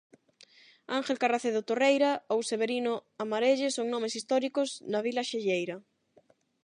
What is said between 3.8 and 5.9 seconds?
nomes históricos na vila xalleira.